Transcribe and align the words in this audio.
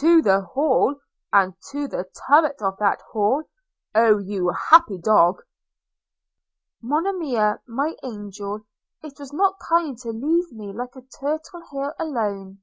'To 0.00 0.20
the 0.20 0.42
Hall!– 0.42 0.96
and 1.32 1.54
to 1.70 1.88
the 1.88 2.04
turret 2.28 2.60
of 2.60 2.76
that 2.76 3.00
Hall!– 3.10 3.44
Oh! 3.94 4.18
you 4.18 4.50
happy 4.50 4.98
dog!'– 4.98 5.40
'Monimia– 6.82 7.58
my 7.80 7.96
angel!– 8.04 8.66
It 9.02 9.18
was 9.18 9.32
not 9.32 9.56
kind 9.66 9.96
To 10.00 10.10
leave 10.10 10.52
me 10.52 10.74
like 10.74 10.94
a 10.94 11.00
turtle 11.00 11.62
here 11.70 11.94
alone!' 11.98 12.60